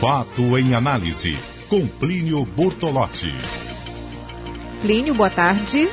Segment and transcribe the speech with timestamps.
[0.00, 1.38] Fato em análise,
[1.70, 3.32] com Plínio Bortolotti.
[4.82, 5.88] Plínio, boa tarde.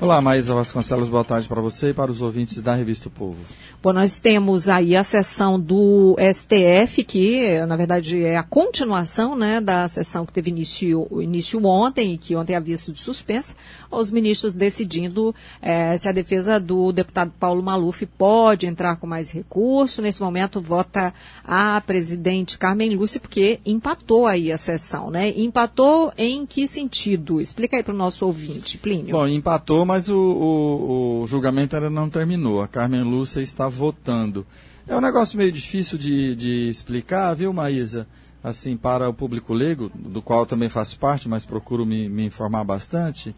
[0.00, 3.38] Olá, Maísa Vasconcelos, boa tarde para você e para os ouvintes da Revista o Povo.
[3.82, 9.60] Bom, nós temos aí a sessão do STF, que na verdade é a continuação né,
[9.60, 13.54] da sessão que teve início, início ontem, e que ontem havia sido suspensa,
[13.90, 19.30] os ministros decidindo é, se a defesa do deputado Paulo Maluf pode entrar com mais
[19.30, 20.00] recurso.
[20.00, 21.12] Nesse momento, vota
[21.44, 25.32] a presidente Carmen Lúcia, porque empatou aí a sessão, né?
[25.36, 27.40] Empatou em que sentido?
[27.40, 29.12] Explica aí para o nosso ouvinte, Plínio.
[29.12, 32.60] Bom, empatou, mas o, o, o julgamento ainda não terminou.
[32.60, 34.46] A Carmen Lúcia está votando.
[34.86, 38.06] É um negócio meio difícil de, de explicar, viu, Maísa?
[38.44, 42.64] Assim, para o público leigo, do qual também faço parte, mas procuro me, me informar
[42.64, 43.34] bastante.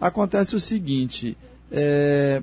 [0.00, 1.36] Acontece o seguinte:
[1.70, 2.42] é,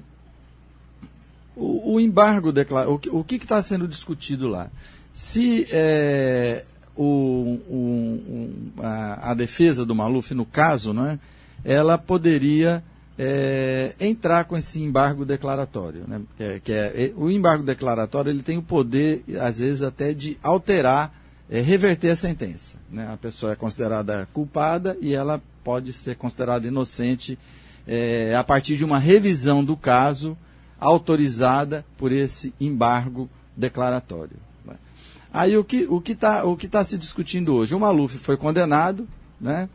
[1.56, 4.70] o, o, embargo declara, o, que está sendo discutido lá?
[5.16, 6.64] Se é,
[6.96, 8.54] o, o,
[8.84, 11.20] a, a, defesa do Maluf, no caso, não é,
[11.66, 12.84] ela poderia
[13.18, 16.04] é, entrar com esse embargo declaratório.
[16.08, 16.22] Né?
[16.38, 20.38] Que é, que é, o embargo declaratório ele tem o poder, às vezes, até de
[20.42, 21.14] alterar,
[21.50, 22.78] é, reverter a sentença.
[22.90, 23.12] Né?
[23.12, 27.38] A pessoa é considerada culpada e ela pode ser considerada inocente
[27.88, 30.38] é, a partir de uma revisão do caso
[30.80, 34.38] autorizada por esse embargo declaratório.
[34.66, 34.76] Né?
[35.32, 37.76] Aí o que o está tá se discutindo hoje?
[37.76, 39.08] O Maluf foi condenado,
[39.40, 39.70] né?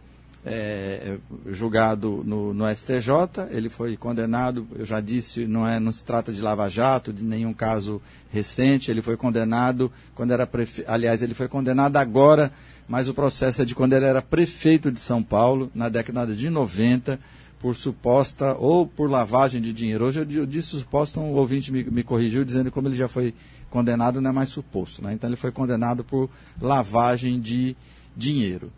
[0.48, 1.16] É,
[1.48, 6.32] julgado no, no, STJ, ele foi condenado, eu já disse, não, é, não se trata
[6.32, 8.00] de lava-jato, de nenhum caso
[8.32, 12.52] recente, ele foi condenado quando era prefeito, aliás, ele foi condenado agora,
[12.86, 16.48] mas o processo é de quando ele era prefeito de São Paulo, na década de
[16.48, 17.18] 90,
[17.58, 20.04] por suposta ou por lavagem de dinheiro.
[20.04, 23.08] Hoje eu, eu disse suposta, um ouvinte me, me corrigiu dizendo que como ele já
[23.08, 23.34] foi
[23.68, 25.02] condenado, não é mais suposto.
[25.02, 25.12] Né?
[25.12, 27.74] Então ele foi condenado por lavagem de
[28.16, 28.70] dinheiro.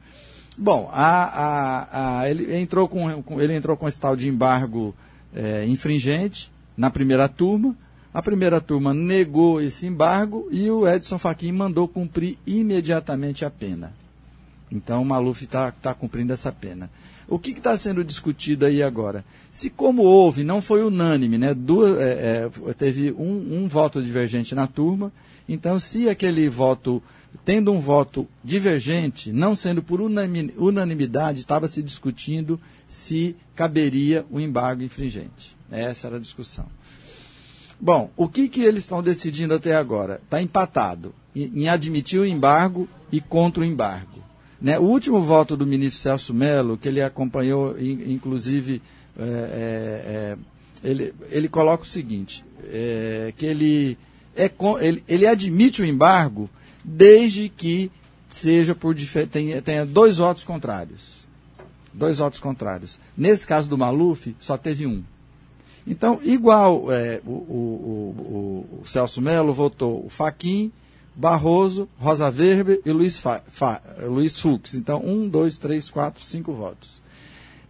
[0.60, 4.92] Bom, a, a, a, ele, entrou com, ele entrou com esse tal de embargo
[5.32, 7.76] é, infringente na primeira turma.
[8.12, 13.92] A primeira turma negou esse embargo e o Edson Fachin mandou cumprir imediatamente a pena.
[14.68, 16.90] Então o Maluf está tá cumprindo essa pena.
[17.28, 19.24] O que está sendo discutido aí agora?
[19.50, 21.52] Se como houve, não foi unânime, né?
[21.52, 25.12] Duas, é, é, teve um, um voto divergente na turma,
[25.46, 27.02] então se aquele voto
[27.44, 34.82] tendo um voto divergente, não sendo por unanimidade, estava se discutindo se caberia o embargo
[34.82, 35.56] infringente.
[35.70, 36.66] Essa era a discussão.
[37.80, 40.20] Bom, o que, que eles estão decidindo até agora?
[40.24, 44.18] Está empatado em admitir o embargo e contra o embargo.
[44.60, 44.78] Né?
[44.78, 48.82] O último voto do ministro Celso Melo, que ele acompanhou, inclusive,
[49.18, 49.26] é, é,
[50.06, 50.36] é,
[50.82, 53.98] ele, ele coloca o seguinte, é, que ele,
[54.36, 56.50] é, ele, ele admite o embargo
[56.84, 57.90] desde que
[58.28, 58.94] seja por
[59.30, 61.26] tenha, tenha dois votos contrários.
[61.92, 63.00] Dois votos contrários.
[63.16, 65.02] Nesse caso do Maluf, só teve um.
[65.86, 70.70] Então, igual é, o, o, o, o, Celso Melo votou o Faquim,
[71.18, 74.74] Barroso, Rosa Weber e Luiz, Fa, Fa, Luiz Fux.
[74.74, 77.02] Então, um, dois, três, quatro, cinco votos.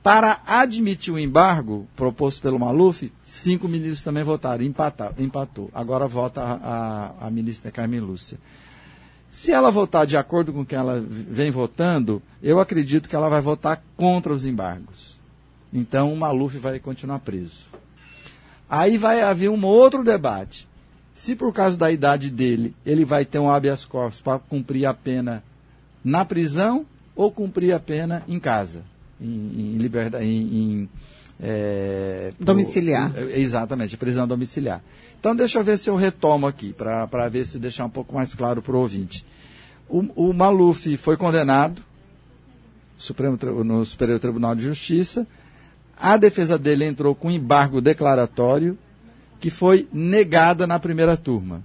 [0.02, 5.70] Para admitir o embargo proposto pelo Maluf, cinco ministros também votaram, empatar, empatou.
[5.72, 8.38] Agora vota a, a, a ministra Carmen Lúcia.
[9.30, 13.30] Se ela votar de acordo com o que ela vem votando, eu acredito que ela
[13.30, 15.18] vai votar contra os embargos.
[15.72, 17.66] Então o Maluf vai continuar preso.
[18.68, 20.67] Aí vai haver um outro debate.
[21.18, 24.94] Se por causa da idade dele, ele vai ter um habeas corpus para cumprir a
[24.94, 25.42] pena
[26.04, 26.86] na prisão
[27.16, 28.84] ou cumprir a pena em casa,
[29.20, 30.88] em, em liberdade, em, em
[31.40, 33.10] é, domiciliar.
[33.10, 34.80] Pro, é, exatamente, prisão domiciliar.
[35.18, 38.32] Então, deixa eu ver se eu retomo aqui, para ver se deixar um pouco mais
[38.32, 39.26] claro para o ouvinte.
[39.88, 41.82] O Maluf foi condenado
[42.96, 45.26] Supremo, no Superior Tribunal de Justiça.
[45.96, 48.78] A defesa dele entrou com embargo declaratório,
[49.40, 51.62] que foi negada na primeira turma.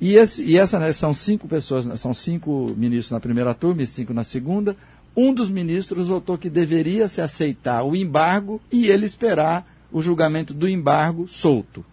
[0.00, 3.86] E, esse, e essa né, são cinco pessoas, são cinco ministros na primeira turma e
[3.86, 4.76] cinco na segunda.
[5.16, 10.54] Um dos ministros votou que deveria se aceitar o embargo e ele esperar o julgamento
[10.54, 11.84] do embargo solto.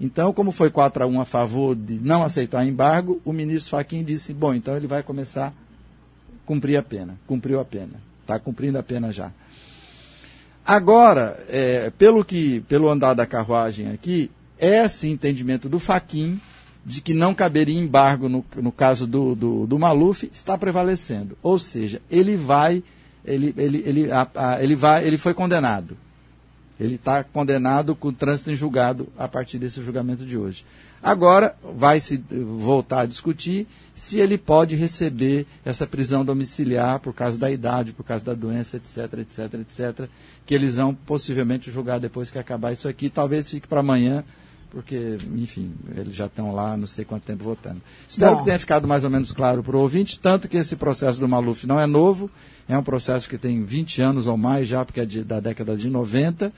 [0.00, 3.70] Então, como foi 4 a 1 a favor de não aceitar o embargo, o ministro
[3.70, 5.52] Fachin disse: bom, então ele vai começar a
[6.44, 7.16] cumprir a pena.
[7.26, 8.02] Cumpriu a pena.
[8.20, 9.30] Está cumprindo a pena já.
[10.64, 16.40] Agora, é, pelo, que, pelo andar da carruagem aqui, esse entendimento do Fachin
[16.84, 21.36] de que não caberia embargo no, no caso do, do, do Maluf está prevalecendo.
[21.42, 22.82] Ou seja, ele vai,
[23.24, 25.96] ele, ele, ele, a, a, ele vai, ele foi condenado.
[26.80, 30.64] Ele está condenado com trânsito em julgado a partir desse julgamento de hoje.
[31.02, 37.38] Agora vai se voltar a discutir se ele pode receber essa prisão domiciliar por causa
[37.38, 40.08] da idade, por causa da doença, etc, etc, etc,
[40.46, 43.10] que eles vão possivelmente julgar depois que acabar isso aqui.
[43.10, 44.24] Talvez fique para amanhã,
[44.72, 47.80] porque, enfim, eles já estão lá não sei quanto tempo votando.
[48.08, 48.38] Espero Bom.
[48.38, 51.28] que tenha ficado mais ou menos claro para o ouvinte, tanto que esse processo do
[51.28, 52.30] Maluf não é novo,
[52.66, 55.76] é um processo que tem 20 anos ou mais já, porque é de, da década
[55.76, 56.50] de 90,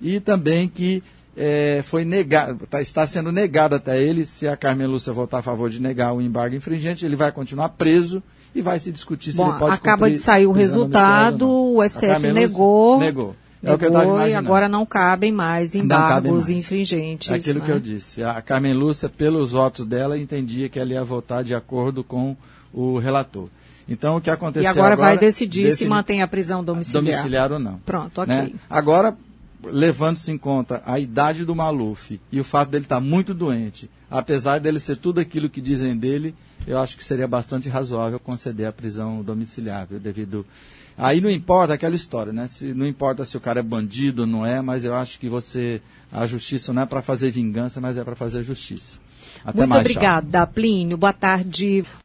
[0.00, 1.02] e também que
[1.36, 5.42] é, foi negado, tá, está sendo negado até ele, se a Carmen Lúcia votar a
[5.42, 8.22] favor de negar o embargo infringente, ele vai continuar preso
[8.54, 12.32] e vai se discutir se Bom, ele pode acaba de sair o resultado, o STF
[12.32, 13.00] negou.
[13.00, 13.34] Negou.
[13.62, 16.50] É o que eu estava E agora não cabem mais embargos mais.
[16.50, 17.30] infringentes.
[17.30, 17.66] É aquilo né?
[17.66, 18.22] que eu disse.
[18.22, 22.36] A Carmen Lúcia, pelos votos dela, entendia que ela ia votar de acordo com
[22.72, 23.48] o relator.
[23.88, 27.02] Então, o que aconteceu E agora, agora vai decidir se mantém a prisão domiciliar.
[27.02, 27.78] Domiciliar ou não.
[27.78, 28.34] Pronto, ok.
[28.34, 28.52] Né?
[28.68, 29.16] Agora,
[29.64, 33.90] levando-se em conta a idade do Maluf e o fato dele estar tá muito doente,
[34.10, 36.34] apesar dele ser tudo aquilo que dizem dele,
[36.66, 40.44] eu acho que seria bastante razoável conceder a prisão domiciliar, viu, devido
[40.98, 42.46] Aí não importa aquela história, né?
[42.48, 45.28] Se, não importa se o cara é bandido ou não é, mas eu acho que
[45.28, 45.80] você.
[46.10, 48.98] A justiça não é para fazer vingança, mas é para fazer justiça.
[49.44, 50.96] Até Muito mais, obrigada, Plínio.
[50.96, 51.84] Boa tarde.